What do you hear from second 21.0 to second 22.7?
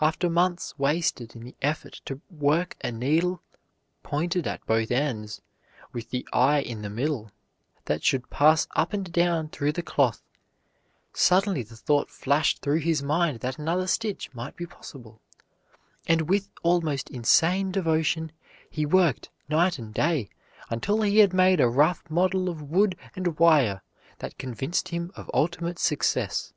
he had made a rough model of